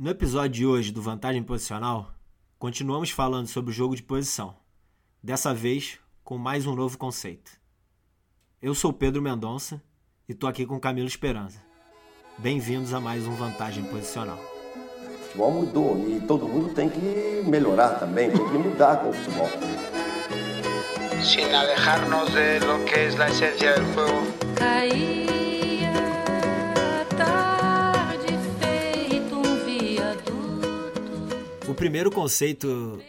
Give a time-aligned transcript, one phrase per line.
[0.00, 2.10] No episódio de hoje do Vantagem Posicional,
[2.58, 4.56] continuamos falando sobre o jogo de posição,
[5.22, 7.50] dessa vez com mais um novo conceito.
[8.62, 9.78] Eu sou Pedro Mendonça
[10.26, 11.62] e tô aqui com Camilo Esperança.
[12.38, 14.38] Bem-vindos a mais um Vantagem Posicional.
[14.38, 19.12] O futebol mudou e todo mundo tem que melhorar também, tem que mudar com o
[19.12, 19.50] futebol.
[21.22, 25.39] Sin alejarnos de lo que es la esencia del juego.
[31.80, 33.02] Primeiro conceito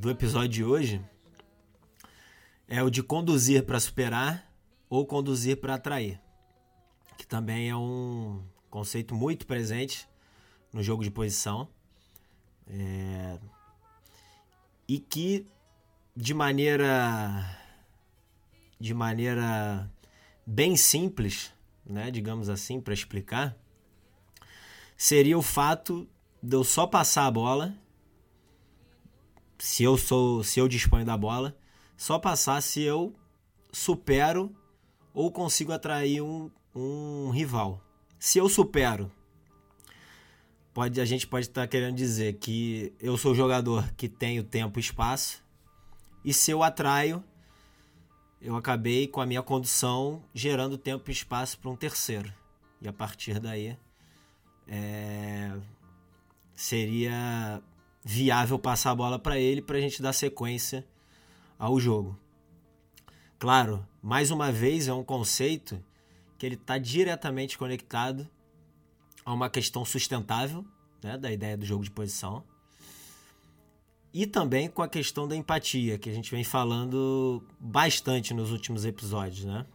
[0.00, 1.00] do episódio de hoje
[2.66, 4.52] é o de conduzir para superar
[4.90, 6.20] ou conduzir para atrair,
[7.16, 10.08] que também é um conceito muito presente
[10.72, 11.68] no jogo de posição
[12.66, 13.38] é,
[14.88, 15.46] e que
[16.16, 17.48] de maneira
[18.80, 19.88] de maneira
[20.44, 21.52] bem simples,
[21.84, 23.56] né, digamos assim, para explicar,
[24.96, 26.08] seria o fato
[26.42, 27.72] de eu só passar a bola,
[29.58, 31.56] se eu sou, se eu disponho da bola,
[31.96, 33.14] só passar se eu
[33.72, 34.54] supero
[35.14, 37.82] ou consigo atrair um, um rival.
[38.18, 39.10] Se eu supero,
[40.74, 44.82] pode, a gente pode estar querendo dizer que eu sou jogador que tenho tempo e
[44.82, 45.42] espaço,
[46.24, 47.22] e se eu atraio,
[48.40, 52.32] eu acabei com a minha condução gerando tempo e espaço para um terceiro.
[52.80, 53.78] E a partir daí
[54.68, 55.56] é,
[56.54, 57.62] seria
[58.08, 60.86] viável passar a bola para ele para a gente dar sequência
[61.58, 62.16] ao jogo.
[63.36, 65.82] Claro, mais uma vez é um conceito
[66.38, 68.28] que ele está diretamente conectado
[69.24, 70.64] a uma questão sustentável
[71.02, 72.44] né, da ideia do jogo de posição
[74.14, 78.84] e também com a questão da empatia, que a gente vem falando bastante nos últimos
[78.84, 79.66] episódios, né?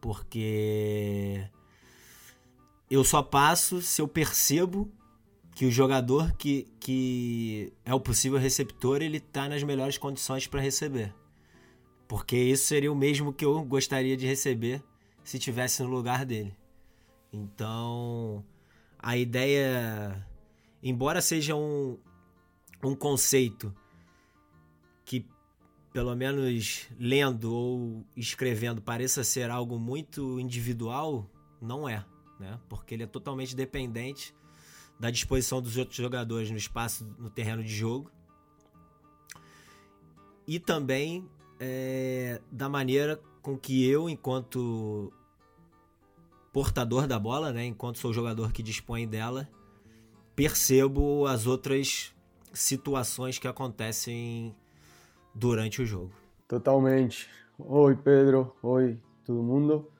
[0.00, 1.48] Porque
[2.90, 4.92] eu só passo se eu percebo
[5.58, 10.60] que o jogador que, que é o possível receptor, ele está nas melhores condições para
[10.60, 11.12] receber.
[12.06, 14.80] Porque isso seria o mesmo que eu gostaria de receber
[15.24, 16.54] se tivesse no lugar dele.
[17.32, 18.44] Então,
[19.00, 20.24] a ideia,
[20.80, 21.98] embora seja um,
[22.80, 23.74] um conceito
[25.04, 25.26] que,
[25.92, 31.28] pelo menos lendo ou escrevendo, pareça ser algo muito individual,
[31.60, 32.06] não é,
[32.38, 32.60] né?
[32.68, 34.32] Porque ele é totalmente dependente
[34.98, 38.10] da disposição dos outros jogadores no espaço, no terreno de jogo.
[40.46, 41.28] E também
[41.60, 45.12] é, da maneira com que eu, enquanto
[46.52, 49.48] portador da bola, né, enquanto sou o jogador que dispõe dela,
[50.34, 52.14] percebo as outras
[52.52, 54.54] situações que acontecem
[55.34, 56.12] durante o jogo.
[56.46, 57.28] Totalmente.
[57.58, 58.56] Oi, Pedro.
[58.62, 59.90] Oi, todo mundo.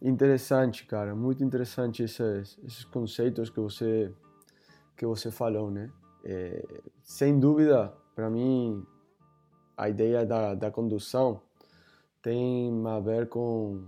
[0.00, 1.14] Interessante, cara.
[1.14, 4.12] Muito interessante esses, esses conceitos que você
[4.98, 5.90] que você falou, né?
[6.24, 6.66] É,
[7.04, 8.84] sem dúvida, para mim,
[9.76, 11.40] a ideia da, da condução
[12.20, 13.86] tem a ver com,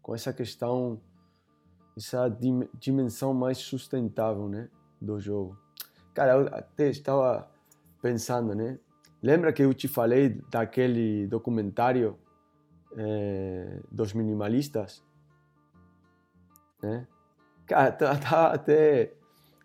[0.00, 0.98] com essa questão,
[1.94, 2.34] essa
[2.74, 5.58] dimensão mais sustentável, né, do jogo.
[6.14, 7.46] Cara, eu até estava
[8.00, 8.78] pensando, né?
[9.22, 12.18] Lembra que eu te falei daquele documentário
[12.96, 15.04] é, dos minimalistas?
[16.82, 17.06] Né?
[17.66, 19.12] Cara, tá, tá até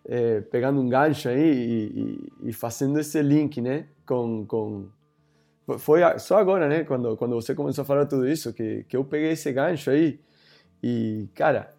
[0.04, 3.86] é, pegando um gancho aí e, e, e, fazendo esse link, né?
[4.06, 4.88] Com, com
[5.78, 6.84] foi só agora, né?
[6.84, 10.20] Quando quando você começou a falar tudo isso que que eu peguei esse gancho aí
[10.82, 11.74] e cara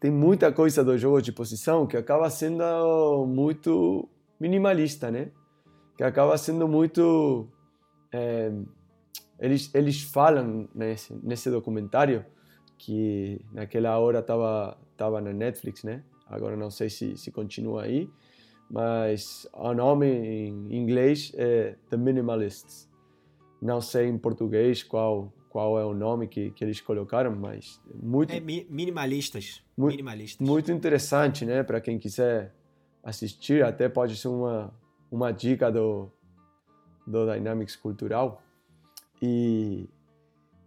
[0.00, 4.08] tem muita coisa do jogo de posição que acaba sendo muito
[4.40, 5.30] minimalista, né?
[5.96, 7.48] que acaba sendo muito.
[8.12, 8.52] É,
[9.38, 12.24] eles, eles falam nesse, nesse documentário
[12.78, 16.02] que naquela hora estava tava na Netflix, né?
[16.26, 18.10] Agora não sei se, se continua aí,
[18.70, 22.88] mas o nome em inglês é The Minimalists.
[23.62, 28.30] Não sei em português qual qual é o nome que, que eles colocaram, mas muito
[28.30, 29.64] é mi minimalistas.
[29.74, 30.46] Mu minimalistas.
[30.46, 31.62] Muito interessante, né?
[31.62, 32.52] Para quem quiser
[33.02, 34.74] assistir, até pode ser uma
[35.10, 36.10] uma dica do,
[37.06, 38.42] do Dynamics Cultural.
[39.22, 39.88] E,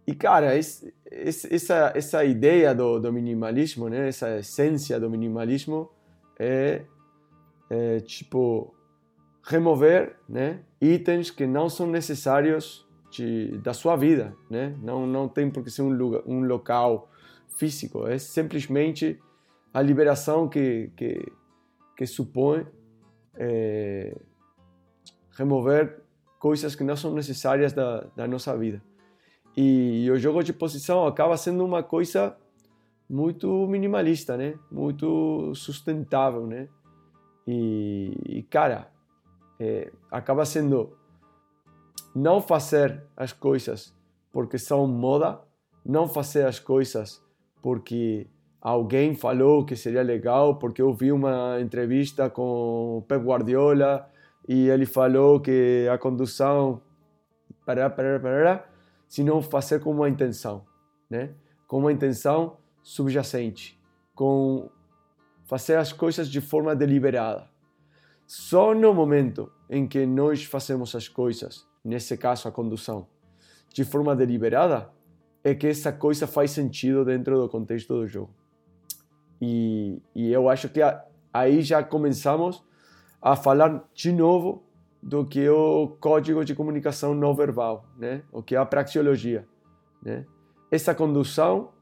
[0.06, 4.08] e cara, esse, essa, essa ideia do, do minimalismo, né?
[4.08, 5.90] essa essência do minimalismo
[6.38, 6.82] é,
[7.68, 8.74] é tipo
[9.42, 10.60] remover né?
[10.80, 14.34] itens que não são necessários de, da sua vida.
[14.48, 14.76] Né?
[14.82, 17.10] Não, não tem por que ser um, lugar, um local
[17.48, 19.20] físico, é simplesmente
[19.74, 21.20] a liberação que, que,
[21.96, 22.66] que supõe
[23.34, 24.16] é,
[25.32, 26.00] remover
[26.38, 28.82] coisas que não são necessárias da, da nossa vida.
[29.56, 32.36] E, o jogo de posição acaba sendo uma coisa
[33.08, 34.54] muito minimalista, né?
[34.70, 36.68] Muito sustentável, né?
[37.46, 38.90] E, e cara,
[39.58, 40.96] é, acaba sendo
[42.14, 43.94] não fazer as coisas
[44.32, 45.40] porque são moda,
[45.84, 47.22] não fazer as coisas
[47.60, 48.26] porque
[48.60, 54.08] alguém falou que seria legal, porque eu vi uma entrevista com Pep Guardiola
[54.48, 56.80] e ele falou que a condução
[57.64, 58.69] parará, parará, parará,
[59.10, 60.64] senão fazer com uma intenção,
[61.10, 61.34] né?
[61.66, 63.78] Com uma intenção subjacente,
[64.14, 64.70] com
[65.44, 67.50] fazer as coisas de forma deliberada.
[68.24, 73.08] Só no momento em que nós fazemos as coisas, nesse caso a condução,
[73.74, 74.88] de forma deliberada,
[75.42, 78.32] é que essa coisa faz sentido dentro do contexto do jogo.
[79.42, 80.80] E, e eu acho que
[81.32, 82.62] aí já começamos
[83.20, 84.62] a falar de novo
[85.02, 88.22] do que o código de comunicação não verbal, né?
[88.30, 89.46] O que é a praxeologia,
[90.02, 90.26] né?
[90.70, 91.72] Essa condução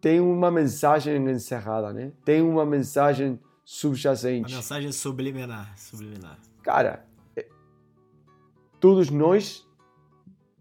[0.00, 2.12] tem uma mensagem encerrada, né?
[2.24, 4.52] Tem uma mensagem subjacente.
[4.52, 6.38] Uma mensagem subliminar, subliminar.
[6.62, 7.06] Cara,
[7.36, 7.46] é,
[8.78, 9.66] todos nós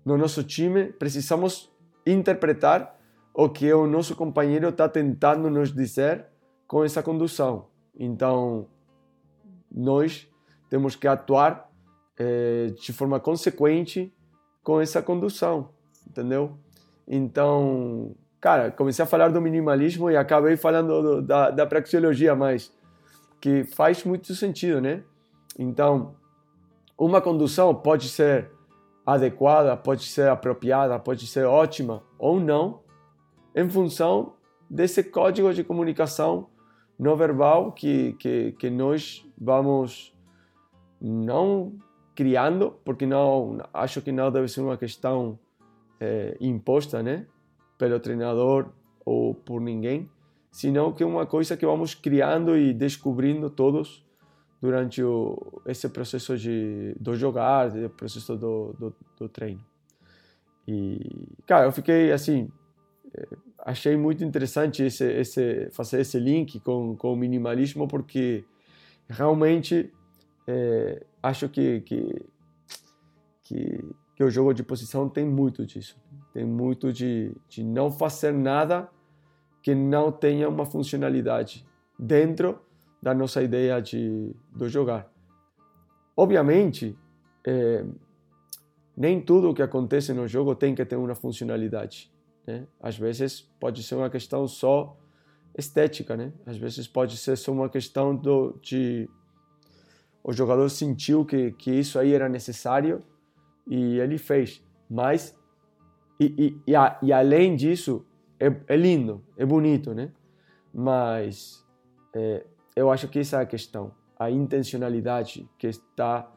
[0.05, 1.71] no nosso time precisamos
[2.05, 2.97] interpretar
[3.33, 6.25] o que o nosso companheiro está tentando nos dizer
[6.67, 7.67] com essa condução.
[7.95, 8.67] Então,
[9.71, 10.28] nós
[10.69, 11.69] temos que atuar
[12.17, 14.13] eh, de forma consequente
[14.63, 15.69] com essa condução,
[16.07, 16.57] entendeu?
[17.07, 22.71] Então, cara, comecei a falar do minimalismo e acabei falando do, da, da praxeologia, mas
[23.41, 25.03] que faz muito sentido, né?
[25.57, 26.15] Então,
[26.97, 28.51] uma condução pode ser
[29.05, 32.81] adequada, pode ser apropriada, pode ser ótima ou não,
[33.55, 34.33] em função
[34.69, 36.47] desse código de comunicação
[36.97, 40.13] não verbal que, que, que nós vamos
[41.01, 41.73] não
[42.15, 45.39] criando, porque não acho que não deve ser uma questão
[45.99, 47.25] é, imposta, né,
[47.77, 48.69] pelo treinador
[49.05, 50.09] ou por ninguém,
[50.51, 54.05] senão que é uma coisa que vamos criando e descobrindo todos
[54.61, 59.63] durante o, esse processo de do jogar, do processo do, do, do treino.
[60.67, 60.99] E
[61.45, 62.51] cara, eu fiquei assim,
[63.15, 63.27] é,
[63.59, 68.43] achei muito interessante esse, esse fazer esse link com, com o minimalismo porque
[69.07, 69.91] realmente
[70.51, 72.25] é, acho que, que,
[73.43, 73.85] que,
[74.15, 75.95] que, o jogo de posição tem muito disso.
[76.33, 78.89] Tem muito de, de não fazer nada
[79.61, 81.63] que não tenha uma funcionalidade
[81.99, 82.59] dentro
[82.99, 85.07] da nossa ideia de, do jogar.
[86.17, 86.97] Obviamente,
[87.45, 87.85] é,
[88.97, 92.11] nem tudo o que acontece no jogo tem que ter uma funcionalidade.
[92.47, 92.65] Né?
[92.81, 94.97] Às vezes pode ser uma questão só
[95.55, 96.33] estética, né?
[96.43, 99.07] Às vezes pode ser só uma questão do, de
[100.23, 103.01] o jogador sentiu que, que isso aí era necessário
[103.67, 104.63] e ele fez.
[104.89, 105.37] Mas,
[106.19, 108.05] e, e, e, a, e além disso,
[108.39, 110.11] é, é, lindo, é bonito, né?
[110.73, 111.65] Mas
[112.13, 112.45] é,
[112.75, 113.91] eu acho que essa é a questão.
[114.17, 116.31] A intencionalidade que está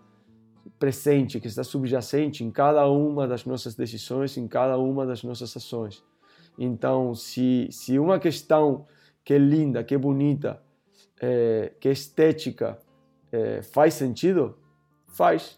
[0.78, 5.56] presente, que está subjacente em cada uma das nossas decisões, em cada uma das nossas
[5.56, 6.04] ações.
[6.58, 8.86] Então, se, se uma questão
[9.24, 10.62] que é linda, que é bonita,
[11.20, 12.78] é, que é estética,
[13.32, 14.56] é, faz sentido?
[15.08, 15.56] Faz.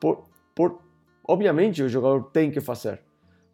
[0.00, 0.24] Por,
[0.54, 0.80] por,
[1.26, 3.00] obviamente o jogador tem que fazer,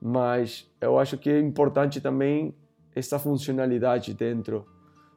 [0.00, 2.54] mas eu acho que é importante também
[2.94, 4.66] essa funcionalidade dentro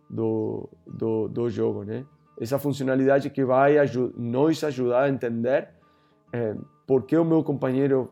[0.09, 2.05] do, do, do jogo, né?
[2.39, 5.69] Essa funcionalidade que vai ajud nos ajudar a entender
[6.31, 6.55] é,
[6.87, 8.11] por que o meu companheiro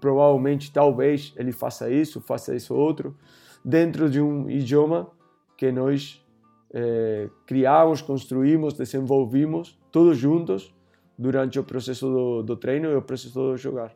[0.00, 3.16] provavelmente, talvez, ele faça isso, faça isso outro,
[3.64, 5.10] dentro de um idioma
[5.56, 6.24] que nós
[6.72, 10.74] é, criamos, construímos, desenvolvimos, todos juntos,
[11.16, 13.94] durante o processo do, do treino e o processo do jogar.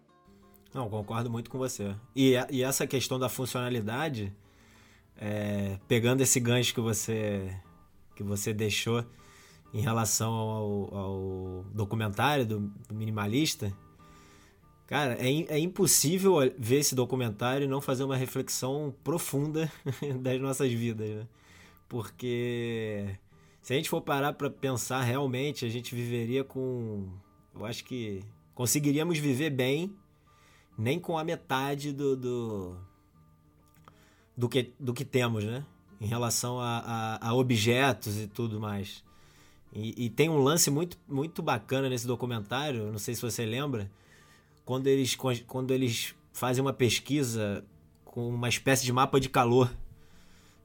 [0.75, 1.95] Não, concordo muito com você.
[2.17, 4.33] E, e essa questão da funcionalidade,
[5.17, 7.55] é, pegando esse gancho que você,
[8.17, 9.05] que você deixou
[9.73, 13.73] em relação ao, ao documentário do, do, minimalista,
[14.87, 19.71] cara, é, é impossível ver esse documentário e não fazer uma reflexão profunda
[20.21, 21.27] das nossas vidas, né?
[21.93, 23.07] Porque
[23.61, 27.07] se a gente for parar para pensar realmente, a gente viveria com.
[27.55, 29.95] Eu acho que conseguiríamos viver bem,
[30.79, 32.77] nem com a metade do, do,
[34.35, 35.67] do, que, do que temos, né?
[36.01, 39.05] Em relação a, a, a objetos e tudo mais.
[39.71, 43.91] E, e, tem um lance muito, muito bacana nesse documentário, não sei se você lembra,
[44.65, 47.63] quando eles, quando eles fazem uma pesquisa
[48.03, 49.71] com uma espécie de mapa de calor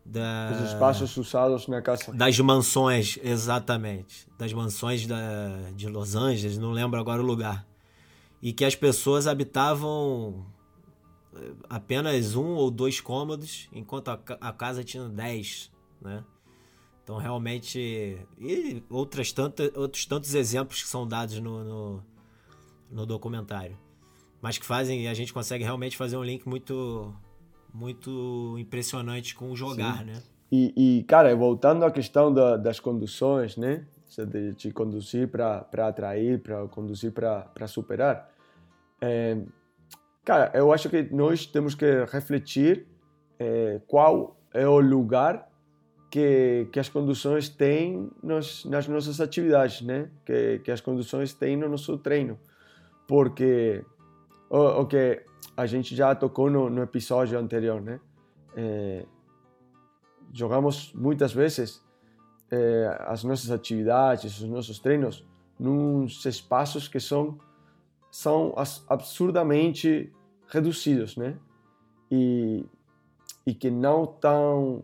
[0.07, 0.51] da...
[0.53, 2.11] Os espaços usados na casa.
[2.13, 4.27] Das mansões, exatamente.
[4.37, 7.67] Das mansões da, de Los Angeles, não lembro agora o lugar.
[8.41, 10.45] E que as pessoas habitavam
[11.35, 15.71] eh, apenas um ou dois cômodos, enquanto a, a casa tinha dez,
[16.01, 16.23] né?
[17.03, 18.19] Então, realmente.
[18.37, 22.03] E outras tanta, outros tantos exemplos que são dados no, no,
[22.91, 23.77] no documentário.
[24.41, 25.07] Mas que fazem.
[25.07, 27.13] A gente consegue realmente fazer um link muito,
[27.77, 30.05] muito impressionante com o jogar, Sim.
[30.05, 30.23] né?
[30.51, 33.85] E, e, cara, voltando à questão da, das conduções, né?
[34.29, 38.31] De te conduzir para atrair, para conduzir para superar.
[38.99, 39.37] É,
[40.25, 42.87] cara, eu acho que nós temos que refletir
[43.37, 45.47] é, qual é o lugar
[46.09, 50.09] que, que as conduções têm nos, nas nossas atividades, né?
[50.25, 52.39] Que, que as conduções têm no nosso treino.
[53.07, 53.83] Porque
[54.49, 55.23] o, o que
[55.55, 57.99] a gente já tocou no, no episódio anterior, né?
[58.55, 59.05] É,
[60.33, 61.83] jogamos muitas vezes
[62.51, 65.25] é, as nossas atividades, os nossos treinos,
[65.59, 67.39] nos espaços que são
[68.09, 68.53] são
[68.87, 70.11] absurdamente
[70.47, 71.37] reduzidos, né?
[72.09, 72.65] E,
[73.45, 74.83] e que não estão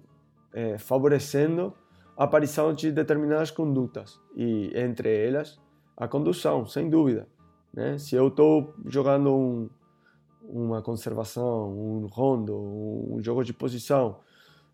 [0.54, 1.74] é, favorecendo
[2.18, 5.60] a aparição de determinadas condutas e entre elas
[5.96, 7.28] a condução, sem dúvida.
[7.74, 7.98] Né?
[7.98, 9.70] Se eu estou jogando um,
[10.44, 14.20] uma conservação, um rondo, um jogo de posição,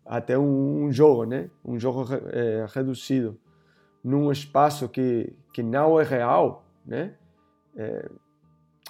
[0.04, 1.50] até um, um jogo, né?
[1.64, 3.38] um jogo é, reduzido,
[4.02, 7.14] num espaço que, que não é real, né?
[7.76, 8.10] É,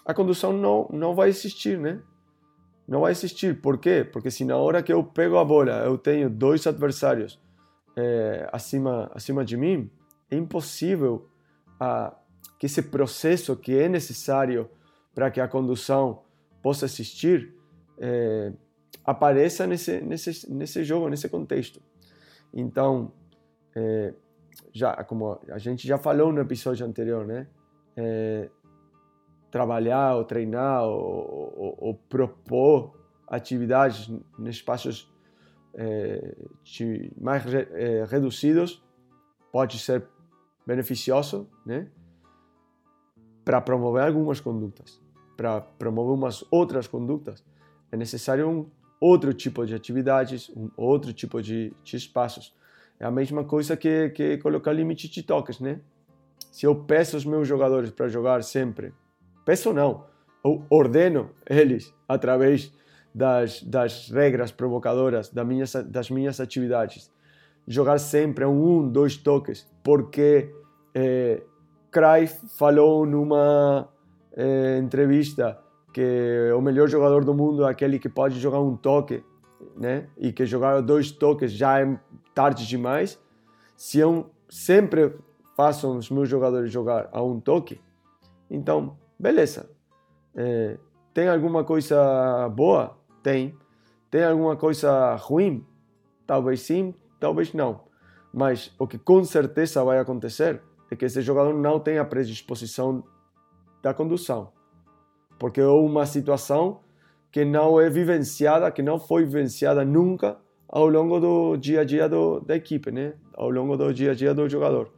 [0.06, 2.00] a condução não, não vai existir, né?
[2.86, 3.60] Não vai existir.
[3.60, 4.08] Por quê?
[4.10, 7.40] Porque se na hora que eu pego a bola eu tenho dois adversários
[7.96, 9.90] é, acima, acima de mim,
[10.30, 11.28] é impossível
[11.78, 12.14] a,
[12.58, 14.68] que esse processo que é necessário
[15.14, 16.22] para que a condução
[16.62, 17.54] possa existir
[17.98, 18.52] é,
[19.04, 21.80] apareça nesse, nesse, nesse jogo, nesse contexto.
[22.52, 23.12] Então,
[23.74, 24.14] é,
[24.72, 27.46] já como a gente já falou no episódio anterior, né?
[27.96, 28.48] É,
[29.50, 32.94] trabalhar ou treinar ou, ou, ou propor
[33.26, 35.12] atividades em espaços
[35.74, 36.34] é,
[37.20, 38.82] mais re, é, reduzidos
[39.52, 40.06] pode ser
[40.66, 41.88] beneficioso, né?
[43.50, 45.00] Para promover algumas condutas,
[45.36, 47.42] para promover umas outras condutas,
[47.90, 48.66] é necessário um
[49.00, 52.54] outro tipo de atividades, um outro tipo de, de espaços.
[53.00, 55.80] É a mesma coisa que, que colocar limite de toques, né?
[56.52, 58.94] Se eu peço os meus jogadores para jogar sempre
[59.44, 60.04] peço não,
[60.44, 62.72] eu ordeno eles através
[63.12, 67.10] das, das regras provocadoras das minhas, das minhas atividades.
[67.66, 70.54] Jogar sempre um, dois toques, porque
[70.94, 71.42] é,
[71.90, 73.88] Cruyff falou numa
[74.32, 75.58] é, entrevista
[75.92, 79.24] que o melhor jogador do mundo é aquele que pode jogar um toque,
[79.76, 80.08] né?
[80.16, 81.98] E que jogar dois toques já é
[82.34, 83.18] tarde demais.
[83.76, 85.14] Se eu sempre
[85.56, 87.80] faço os meus jogadores jogar a um toque,
[88.48, 89.68] então beleza.
[90.34, 90.78] É,
[91.12, 92.96] tem alguma coisa boa?
[93.22, 93.54] Tem.
[94.10, 95.66] Tem alguma coisa ruim?
[96.26, 97.82] Talvez sim, talvez não.
[98.32, 103.04] Mas o que com certeza vai acontecer é que esse jogador não tem a predisposição
[103.82, 104.52] da condução.
[105.38, 106.80] Porque é uma situação
[107.30, 110.36] que não é vivenciada, que não foi vivenciada nunca
[110.68, 113.14] ao longo do dia a dia do, da equipe, né?
[113.34, 114.90] Ao longo do dia a dia do jogador.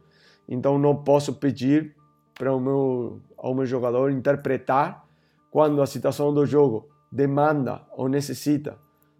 [0.47, 1.95] Então não posso pedir
[2.33, 5.05] para o meu, ao meu jogador interpretar
[5.51, 8.77] quando a situação do jogo demanda ou necessita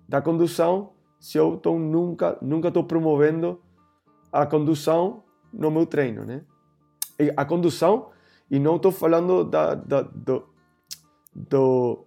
[0.09, 3.61] da condução, se eu tô nunca nunca estou promovendo
[4.31, 6.41] a condução no meu treino, né?
[7.19, 8.09] E a condução
[8.49, 10.43] e não estou falando da, da, do,
[11.33, 12.05] do,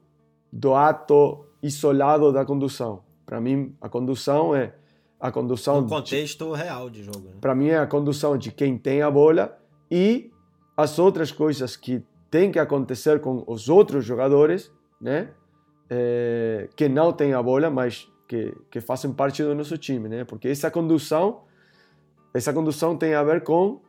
[0.52, 3.02] do ato isolado da condução.
[3.24, 4.74] Para mim, a condução é
[5.18, 5.80] a condução.
[5.80, 7.28] No contexto de, real de jogo.
[7.30, 7.34] Né?
[7.40, 9.58] Para mim, é a condução de quem tem a bola
[9.90, 10.30] e
[10.76, 14.70] as outras coisas que tem que acontecer com os outros jogadores,
[15.00, 15.30] né?
[15.88, 20.24] É, que não têm a bola, mas que, que fazem parte do nosso time, né?
[20.24, 21.42] Porque essa condução,
[22.34, 23.80] essa condução tem a ver com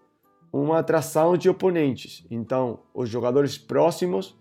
[0.51, 2.25] uma atração de oponentes.
[2.30, 4.38] Então, os jogadores próximos,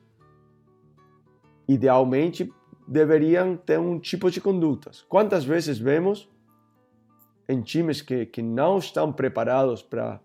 [1.68, 2.52] idealmente,
[2.86, 5.04] deveriam ter um tipo de condutas.
[5.08, 6.28] Quantas vezes vemos
[7.48, 10.20] em times que, que não estão preparados para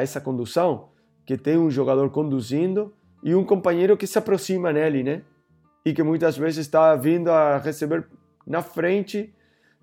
[0.00, 0.88] essa condução,
[1.24, 5.22] que tem um jogador conduzindo e um companheiro que se aproxima nele, né?
[5.84, 8.08] E que muitas vezes está vindo a receber
[8.46, 9.32] na frente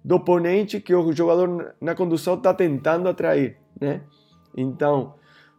[0.04, 4.04] do oponente que o jogador na condução está tentando atrair, né?
[4.56, 5.16] Então,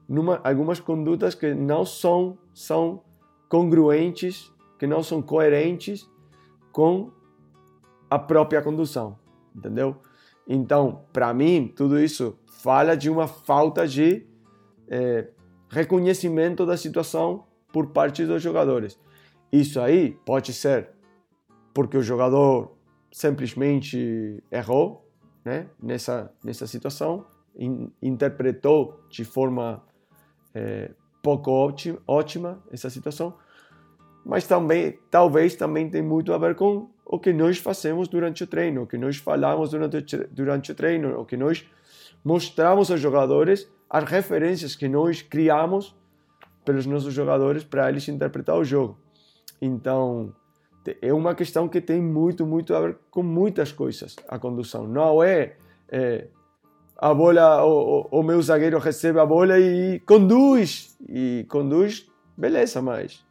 [0.08, 3.02] numa, algumas condutas que não são são
[3.48, 6.08] congruentes, que não são coerentes
[6.72, 7.10] com
[8.08, 9.18] a própria condução,
[9.54, 9.96] entendeu?
[10.46, 14.26] Então, para mim, tudo isso fala de uma falta de
[14.88, 15.28] é,
[15.68, 18.98] reconhecimento da situação por parte dos jogadores.
[19.50, 20.90] Isso aí pode ser
[21.72, 22.76] porque o jogador
[23.10, 25.08] simplesmente errou,
[25.44, 25.68] né?
[25.82, 29.82] Nessa nessa situação, in, interpretou de forma
[30.54, 30.90] é,
[31.22, 33.34] pouco ótima, ótima essa situação,
[34.24, 38.46] mas também talvez também tem muito a ver com o que nós fazemos durante o
[38.46, 41.66] treino, o que nós falamos durante o, durante o treino, o que nós
[42.24, 45.94] mostramos aos jogadores, as referências que nós criamos
[46.64, 48.98] pelos nossos jogadores para eles interpretar o jogo.
[49.60, 50.34] Então,
[51.00, 54.86] é uma questão que tem muito, muito a ver com muitas coisas, a condução.
[54.86, 55.56] Não é,
[55.88, 56.26] é
[56.96, 63.24] a bola, o, o, meu zagueiro recebe a bola e conduz, e conduz, beleza, mas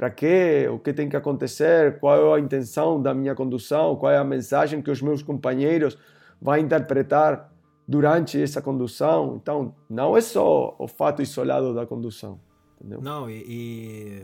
[0.00, 0.66] para quê?
[0.72, 1.98] O que tem que acontecer?
[2.00, 3.96] Qual é a intenção da minha condução?
[3.96, 5.98] Qual é a mensagem que os meus companheiros
[6.40, 7.52] vão interpretar
[7.86, 9.36] durante essa condução?
[9.36, 12.40] Então, não é só o fato isolado da condução.
[12.80, 13.02] Entendeu?
[13.02, 14.22] Não, e, e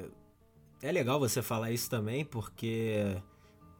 [0.80, 3.14] é legal você falar isso também, porque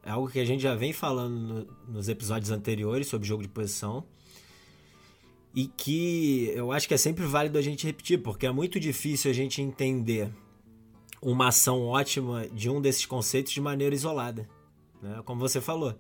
[0.03, 3.49] é algo que a gente já vem falando no, nos episódios anteriores sobre jogo de
[3.49, 4.05] posição.
[5.57, 9.31] E que eu acho que é sempre válido a gente repetir, porque é muito difícil
[9.31, 10.31] a gente entender
[11.21, 14.47] uma ação ótima de um desses conceitos de maneira isolada.
[15.01, 15.23] Né?
[15.25, 15.99] Como você falou,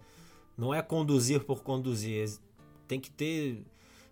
[0.59, 2.29] não é conduzir por conduzir,
[2.87, 3.65] tem que ter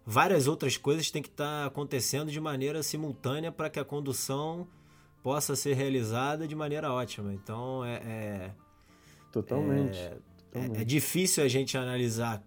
[0.04, 4.66] várias outras coisas tem que estar tá acontecendo de maneira simultânea para que a condução
[5.22, 7.32] possa ser realizada de maneira ótima.
[7.32, 8.50] Então é, é
[9.32, 10.16] totalmente, é,
[10.52, 10.78] totalmente.
[10.78, 12.42] É, é, difícil a gente analisar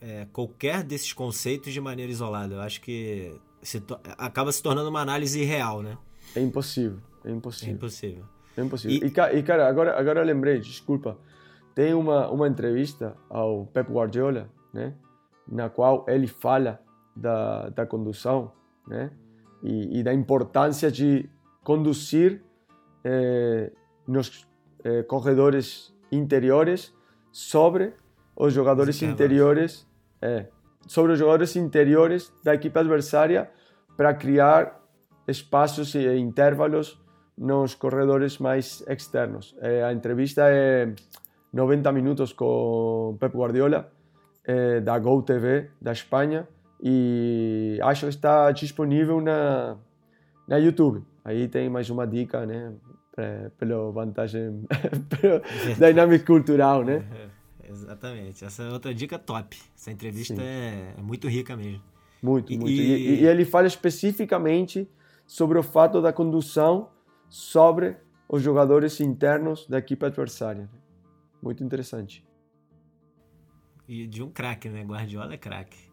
[0.00, 2.54] é, qualquer desses conceitos de maneira isolada.
[2.54, 3.82] Eu acho que se
[4.16, 5.98] acaba se tornando uma análise real, né?
[6.34, 7.72] É impossível, é impossível.
[7.72, 8.24] É impossível.
[8.56, 9.06] É impossível.
[9.06, 11.18] E, e cara, agora agora eu lembrei, desculpa.
[11.74, 14.94] Tem uma uma entrevista ao Pep Guardiola, né?
[15.50, 16.80] na qual ele fala
[17.16, 18.52] da, da condução
[18.86, 19.10] né?
[19.62, 21.28] e, e da importância de
[21.64, 22.42] conduzir
[23.02, 23.72] eh,
[24.06, 24.46] nos
[24.84, 26.94] eh, corredores interiores
[27.32, 27.94] sobre
[28.36, 29.87] os jogadores interiores
[30.20, 30.46] é,
[30.86, 33.50] sobre os jogadores interiores da equipe adversária
[33.96, 34.80] para criar
[35.26, 36.98] espaços e intervalos
[37.36, 39.54] nos corredores mais externos.
[39.60, 40.92] Eh, a entrevista é
[41.52, 43.90] 90 minutos com Pep Guardiola
[44.44, 46.48] é, da GoTV da Espanha
[46.82, 49.76] e acho que está disponível na,
[50.46, 51.04] na YouTube.
[51.24, 52.72] Aí tem mais uma dica, né?
[53.58, 54.64] Pela vantagem
[55.76, 57.04] dinâmica cultural, né?
[57.68, 58.44] Exatamente.
[58.44, 59.58] Essa é outra dica top.
[59.76, 61.82] Essa entrevista é, é, muito rica mesmo.
[62.22, 62.70] Muito, e, muito.
[62.72, 64.88] E, e, ele fala especificamente
[65.26, 66.88] sobre o fato da condução
[67.28, 67.96] sobre
[68.28, 70.68] os jogadores internos da equipe adversária.
[71.42, 72.26] Muito interessante.
[73.86, 74.82] E de um craque, né?
[74.82, 75.88] Guardiola é craque.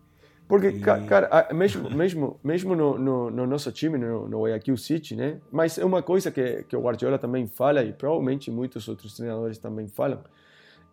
[0.48, 0.80] Porque, e...
[0.80, 5.40] cara, mesmo, mesmo, mesmo no, no, no, nosso time, no, no Guayaquil City, né?
[5.52, 9.58] Mas é uma coisa que, que o Guardiola também fala e provavelmente muitos outros treinadores
[9.58, 10.24] também falam.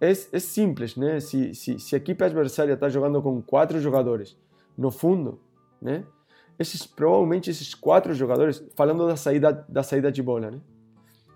[0.01, 1.21] É, é simples, né?
[1.21, 4.37] Se, se, se a equipe adversária está jogando com quatro jogadores
[4.77, 5.41] no fundo,
[5.81, 6.05] né?
[6.59, 10.61] Esses, provavelmente esses quatro jogadores, falando da saída, da saída de bola, né?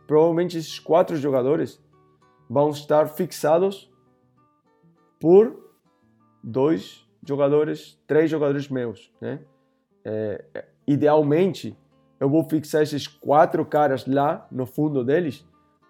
[0.06, 1.82] Provavelmente esses quatro jogadores
[2.48, 3.90] vão estar fixados
[5.18, 5.56] por
[6.42, 9.40] dois jogadores, três jogadores meus, né?
[10.04, 11.76] É, é, idealmente,
[12.20, 15.44] eu vou fixar esses quatro caras lá no fundo deles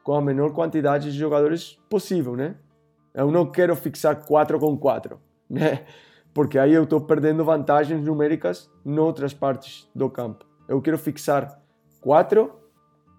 [0.07, 2.55] com a menor quantidade de jogadores possível, né?
[3.13, 5.19] Eu não quero fixar quatro com quatro,
[5.51, 5.85] né?
[6.33, 10.47] Porque aí eu estou perdendo vantagens numéricas em outras partes do campo.
[10.69, 11.61] Eu quero fixar
[12.01, 12.53] quatro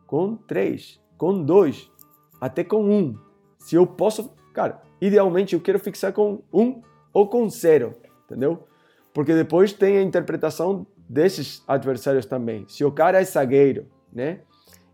[0.06, 1.92] com três, com dois,
[2.40, 3.20] até com um.
[3.60, 8.66] Se eu posso, cara, idealmente eu quero fixar com um ou com zero, entendeu?
[9.14, 12.66] Porque depois tem a interpretação desses adversários também.
[12.70, 14.40] Se o cara é zagueiro, né?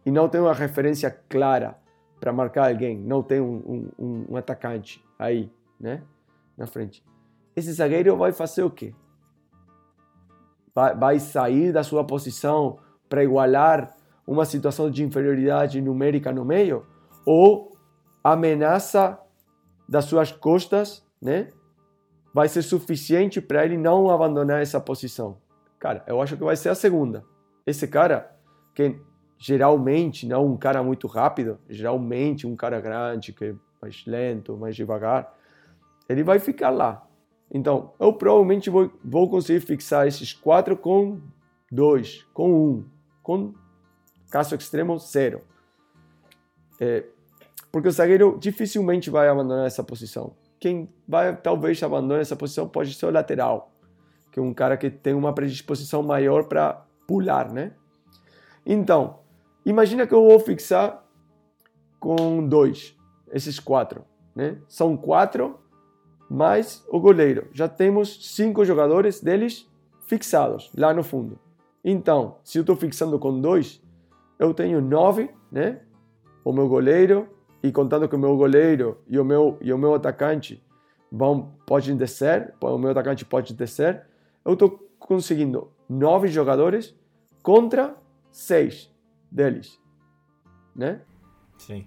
[0.04, 1.83] E não tem uma referência clara
[2.24, 6.02] para marcar alguém, não tem um, um, um, atacante aí, né?
[6.58, 7.04] Na frente.
[7.54, 8.96] Esse zagueiro vai fazer o quê?
[10.74, 13.94] Vai, vai sair da sua posição para igualar
[14.26, 16.86] uma situação de inferioridade numérica no meio?
[17.26, 17.76] Ou
[18.24, 19.20] ameaça
[19.88, 21.50] das suas costas, né?
[22.34, 25.40] Vai ser suficiente para ele não abandonar essa posição.
[25.78, 27.26] Cara, eu acho que vai ser a segunda.
[27.68, 28.34] Esse cara,
[28.74, 28.98] que
[29.38, 34.76] geralmente não um cara muito rápido, geralmente um cara grande, que é mais lento, mais
[34.76, 35.36] devagar,
[36.08, 37.06] ele vai ficar lá.
[37.52, 41.22] Então, eu provavelmente vou, vou conseguir fixar esses quatro com
[41.72, 42.86] dois, com um,
[43.22, 43.54] com
[44.32, 45.42] caso extremo zero.
[46.80, 47.06] É,
[47.72, 50.36] porque o zagueiro dificilmente vai abandonar essa posição.
[50.60, 53.72] Quem vai talvez abandonar essa posição pode ser o lateral,
[54.32, 57.74] que é um cara que tem uma predisposição maior para pular, né?
[58.66, 59.20] Então,
[59.66, 61.04] imagina que eu vou fixar
[62.00, 62.96] com dois,
[63.32, 64.04] esses quatro,
[64.36, 64.58] né?
[64.68, 65.60] São quatro
[66.30, 67.48] mais o goleiro.
[67.54, 69.70] Já temos cinco jogadores deles
[70.08, 71.40] fixados lá no fundo.
[71.84, 73.82] Então, se eu estou fixando com dois,
[74.40, 75.82] eu tenho nove, né?
[76.44, 77.30] O meu goleiro,
[77.62, 80.62] e contando que o meu goleiro e o meu, e o meu atacante
[81.12, 84.04] vão, podem descer, o meu atacante pode descer,
[84.44, 86.94] eu estou conseguindo nove jogadores
[87.42, 87.96] contra
[88.32, 88.93] seis
[89.34, 89.82] deles,
[90.76, 91.02] né?
[91.58, 91.86] Sim.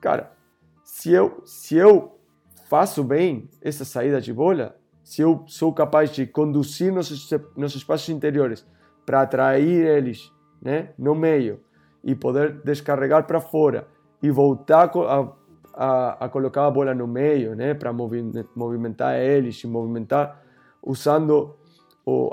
[0.00, 0.32] Cara,
[0.82, 2.18] se eu, se eu
[2.68, 8.08] faço bem essa saída de bola, se eu sou capaz de conduzir nossos, nossos espaços
[8.08, 8.66] interiores
[9.04, 11.60] para atrair eles né, no meio
[12.02, 13.88] e poder descarregar para fora
[14.22, 15.32] e voltar a,
[15.74, 20.42] a, a, colocar a bola no meio né, para movimentar eles e movimentar
[20.82, 21.56] usando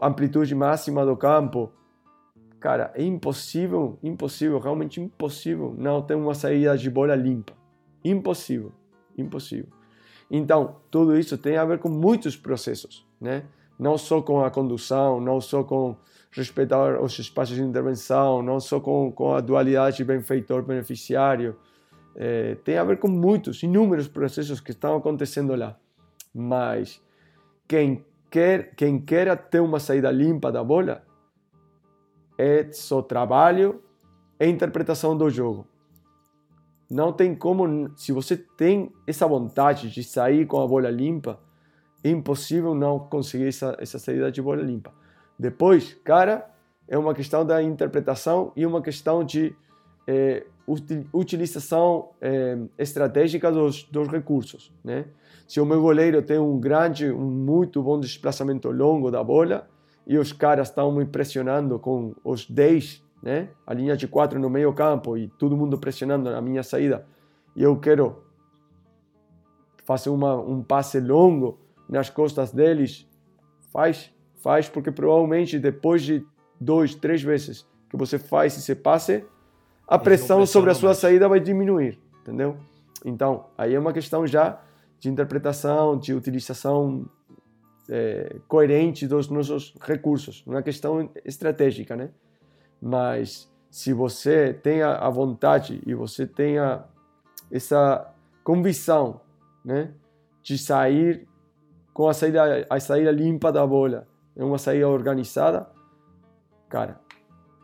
[0.01, 1.71] a amplitude máxima do campo.
[2.59, 7.53] Cara, é impossível, impossível, realmente impossível não ter uma saída de bola limpa.
[8.03, 8.71] Impossível,
[9.17, 9.67] impossível.
[10.29, 13.43] Então, tudo isso tem a ver com muitos processos, né?
[13.79, 15.95] Não só com a condução, não só com
[16.31, 21.55] respeitar os espaços de intervenção, não só com, com a dualidade benfeitor-beneficiário.
[22.15, 25.77] É, tem a ver com muitos, inúmeros processos que estão acontecendo lá.
[26.33, 27.01] Mas
[27.67, 31.06] quem quer, quem quer ter uma saída limpa da bola
[32.37, 33.81] é só trabalho
[34.39, 35.65] e interpretação do jogo.
[36.89, 41.39] Não tem como, se você tem essa vontade de sair com a bola limpa,
[42.03, 44.93] é impossível não conseguir essa, essa saída de bola limpa.
[45.37, 46.49] Depois, cara,
[46.87, 49.53] é uma questão da interpretação e uma questão de
[50.07, 50.45] é,
[51.13, 55.05] utilização é, estratégica dos, dos recursos, né?
[55.47, 59.67] Se o meu goleiro tem um grande, um muito bom desplazamento longo da bola
[60.07, 63.49] e os caras estão me pressionando com os 10 né?
[63.65, 67.05] A linha de quatro no meio campo e todo mundo pressionando na minha saída.
[67.55, 68.23] E eu quero
[69.83, 73.07] fazer uma, um passe longo nas costas deles.
[73.71, 76.25] Faz, faz, porque provavelmente depois de
[76.59, 79.25] dois, três vezes que você faz esse passe,
[79.87, 80.97] a pressão sobre a sua mais.
[80.97, 82.57] saída vai diminuir, entendeu?
[83.05, 84.61] Então, aí é uma questão já
[84.99, 87.05] de interpretação, de utilização
[87.89, 92.09] é, coerente dos nossos recursos, uma questão estratégica, né?
[92.81, 96.55] Mas se você tem a vontade e você tem
[97.51, 99.21] essa convicção,
[99.63, 99.91] né,
[100.41, 101.27] de sair
[101.93, 105.67] com a saída, a saída limpa da bola, é uma saída organizada,
[106.69, 106.99] cara.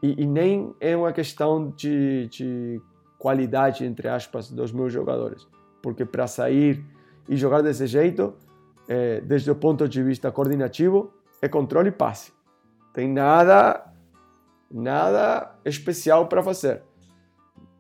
[0.01, 2.81] E, e nem é uma questão de, de
[3.17, 5.47] qualidade, entre aspas, dos meus jogadores.
[5.81, 6.83] Porque para sair
[7.29, 8.33] e jogar desse jeito,
[8.88, 12.32] é, desde o ponto de vista coordenativo, é controle e passe.
[12.93, 13.93] Tem nada
[14.74, 16.82] nada especial para fazer.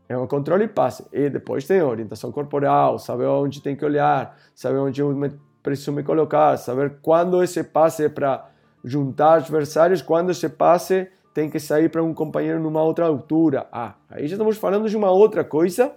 [0.07, 1.05] É um controle e passe.
[1.11, 5.31] E depois tem orientação corporal, saber onde tem que olhar, saber onde eu me,
[5.63, 8.47] preciso me colocar, saber quando esse passe é para
[8.83, 13.65] juntar adversários, quando esse passe tem que sair para um companheiro numa outra altura.
[13.71, 15.91] Ah, aí já estamos falando de uma outra coisa,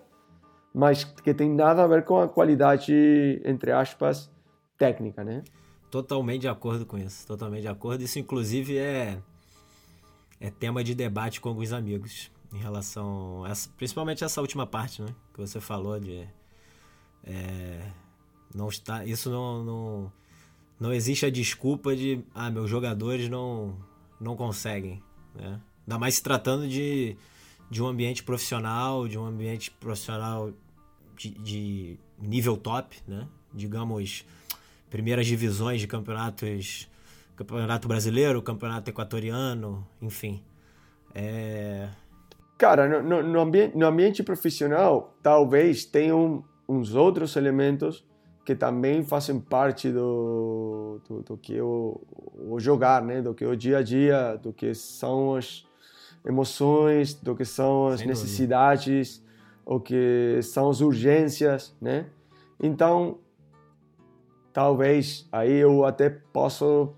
[0.73, 4.31] mas que tem nada a ver com a qualidade, entre aspas,
[4.77, 5.43] técnica, né?
[5.91, 8.03] Totalmente de acordo com isso, totalmente de acordo.
[8.03, 9.19] Isso, inclusive, é
[10.41, 15.03] é tema de debate com alguns amigos em relação a essa, principalmente essa última parte,
[15.03, 16.27] né, que você falou de
[17.25, 17.91] é,
[18.55, 20.13] não está, isso não, não
[20.79, 23.77] não existe a desculpa de ah meus jogadores não
[24.21, 25.03] não conseguem,
[25.35, 25.61] né?
[25.87, 27.17] Ainda mais se tratando de,
[27.71, 30.53] de um ambiente profissional, de um ambiente profissional
[31.17, 33.29] de, de nível top, né?
[33.53, 34.25] Digamos
[34.91, 36.89] primeiras divisões de campeonatos
[37.37, 40.43] Campeonato Brasileiro, Campeonato Equatoriano, enfim.
[41.15, 41.89] É...
[42.57, 48.03] Cara, no, no, ambiente, no ambiente profissional, talvez tenham uns outros elementos
[48.43, 52.01] que também fazem parte do, do, do que o,
[52.49, 53.21] o, jogar, né?
[53.21, 55.67] Do que o dia a dia, do que são as
[56.25, 59.33] emoções, do que são as Sem necessidades, dúvida.
[59.67, 62.07] o que são as urgências, né?
[62.59, 63.19] Então,
[64.57, 66.95] talvez aí eu até posso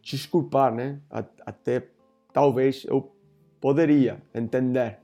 [0.00, 1.00] desculpar, né?
[1.44, 1.88] Até
[2.32, 3.12] talvez eu
[3.60, 5.00] poderia entender,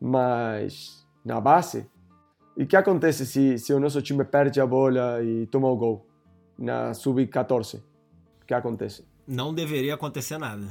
[0.00, 1.88] mas na base,
[2.56, 5.76] e o que acontece se, se o nosso time perde a bola e toma o
[5.76, 6.08] gol
[6.58, 7.84] na sub-14?
[8.42, 9.06] O que acontece?
[9.24, 10.66] Não deveria acontecer nada.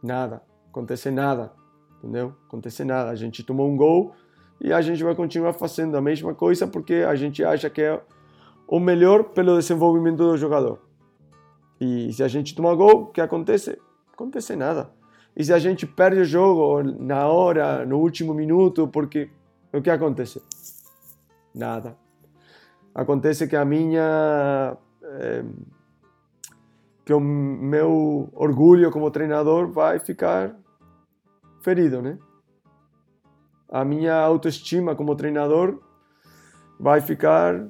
[0.00, 1.52] Nada, acontece nada,
[1.98, 2.32] entendeu?
[2.46, 3.10] Acontece nada.
[3.10, 4.14] A gente tomou um gol
[4.60, 8.00] e a gente vai continuar fazendo a mesma coisa porque a gente acha que é
[8.68, 10.78] o melhor pelo desenvolvimento do jogador.
[11.80, 13.80] E se a gente toma gol, o que acontece?
[14.12, 14.90] Acontece nada.
[15.34, 19.30] E se a gente perde o jogo na hora, no último minuto, porque
[19.72, 20.42] o que acontece?
[21.54, 21.96] Nada.
[22.94, 25.44] acontece que a minha é,
[27.04, 30.54] que o meu orgulho como treinador vai ficar
[31.62, 32.18] ferido, né?
[33.68, 35.80] A minha autoestima como treinador
[36.78, 37.66] vai ficar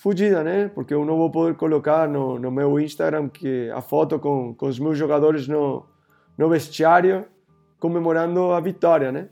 [0.00, 0.68] fugida, né?
[0.68, 4.66] Porque eu não vou poder colocar no, no meu Instagram que a foto com, com
[4.66, 5.84] os meus jogadores no,
[6.38, 7.26] no vestiário
[7.78, 9.28] comemorando a vitória, né?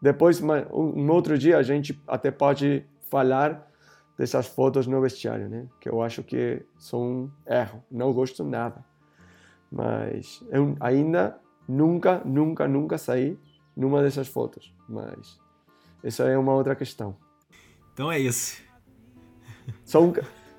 [0.00, 3.70] Depois, um outro dia, a gente até pode falar
[4.16, 5.66] dessas fotos no vestiário, né?
[5.78, 7.84] Que eu acho que são um erro.
[7.90, 8.82] Não gosto nada.
[9.70, 13.38] Mas eu ainda nunca, nunca, nunca saí
[13.76, 14.74] numa dessas fotos.
[14.88, 15.38] Mas
[16.02, 17.14] essa é uma outra questão.
[17.92, 18.73] Então é isso.
[19.84, 20.12] Sou um,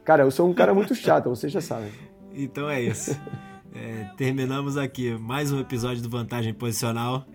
[0.04, 1.91] cara, eu sou um cara muito chato, vocês já sabem.
[2.34, 3.12] Então é isso.
[3.74, 7.26] É, terminamos aqui mais um episódio do Vantagem Posicional.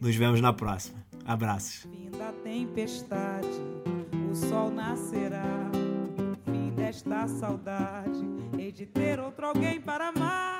[0.00, 1.04] Nos vemos na próxima.
[1.24, 1.82] Abraços.
[1.82, 3.46] Fim da tempestade,
[4.30, 5.70] o sol nascerá.
[6.44, 8.24] Fim desta saudade,
[8.58, 10.55] hei de ter outro alguém para amar.